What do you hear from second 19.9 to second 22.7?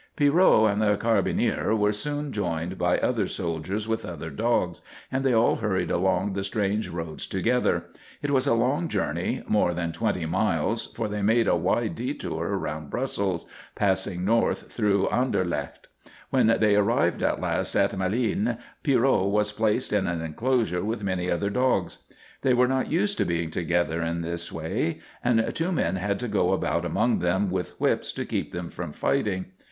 in an enclosure with many other dogs. They were